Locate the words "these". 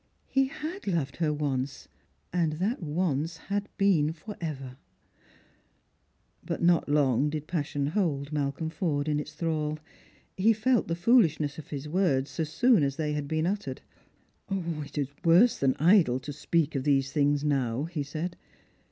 16.83-17.11